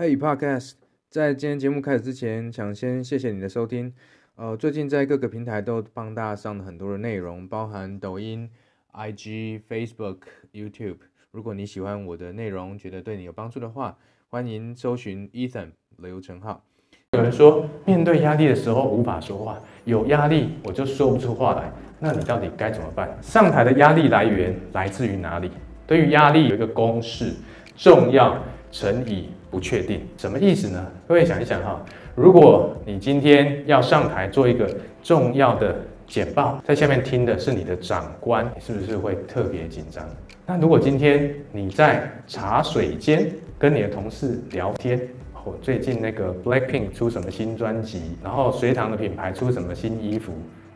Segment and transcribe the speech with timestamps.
[0.00, 0.72] Hey Podcast，
[1.10, 3.92] 在今天节目开始之前，想先谢谢你的收听。
[4.34, 8.48] 呃，最近在各个平台都帮大家上了很多的内容，包含抖音、
[8.94, 10.20] IG、Facebook、
[10.54, 10.96] YouTube。
[11.32, 13.98] 如果你喜欢我的内容，觉得对你有帮助的话，
[14.30, 16.64] 欢迎搜寻 Ethan 刘成浩。
[17.12, 21.70] 有人说，面对压力的时候无法说话，有压力我就说不出话来。
[21.98, 23.14] 那你到底该怎么办？
[23.20, 25.50] 上台的压力来源来自于哪里？
[25.86, 27.34] 对于压力有一个公式：
[27.76, 30.06] 重要乘以不确定。
[30.16, 30.86] 什么意思呢？
[31.08, 31.80] 各位想一想哈，
[32.14, 34.68] 如果你今天要上台做一个
[35.02, 35.74] 重要的
[36.06, 40.04] 简报，在下面听的是你的长官，你是不是会特别紧张？
[40.46, 45.00] 那如果今天你在茶水间跟你的同事聊天，
[45.44, 50.32] 我最近那个 Blackpink 出什么新专辑，然后随堂的品牌出什么新衣服，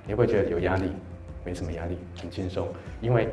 [0.06, 0.84] 你会觉得有压力？
[1.44, 2.66] 没什么压力，很轻松，
[3.02, 3.28] 因为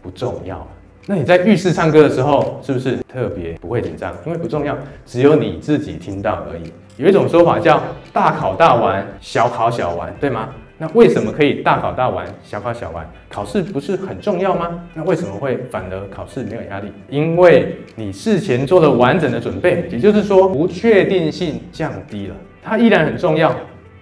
[0.00, 0.66] 不重要。
[1.06, 4.14] 那你在浴室唱歌的时候，是不是特别不会紧张？
[4.26, 6.72] 因为不重要，只有你自己听到而已。
[6.96, 7.82] 有一种说法叫
[8.12, 10.50] “大考大玩，小考小玩”，对吗？
[10.76, 13.06] 那为什么可以大考大玩，小考小玩？
[13.28, 14.82] 考试不是很重要吗？
[14.94, 16.92] 那为什么会反而考试没有压力？
[17.08, 22.36] 因为你事前做了完整的准备，也就是说不确定性降低了。
[22.62, 23.54] 它依然很重要，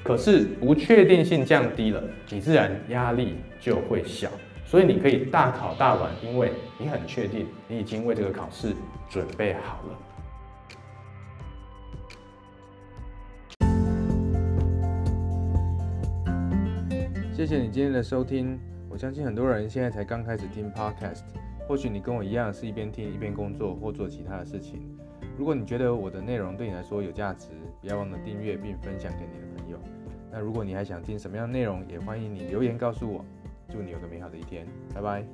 [0.03, 4.29] 可是不确定性降低了，你自然压力就会小。
[4.69, 8.77] 所以你可以大考大玩，因为你很确定你已经为这个考试
[9.09, 9.99] 准备好了。
[17.33, 18.61] 谢谢你今天的收听。
[18.91, 21.23] 我相信很多人现在才刚开始听 Podcast，
[21.67, 24.83] 或许你跟我一样是一边听一边工作或做其他的事情。
[25.39, 27.49] 如果你觉得我的内容对你来说有价值，
[27.81, 29.79] 不要忘了订阅并分享给你的朋友。
[30.31, 33.25] 那如果你还想听什么样的内容，也欢迎你留言告诉我。
[33.71, 35.25] 祝你有个美好的一天，拜拜。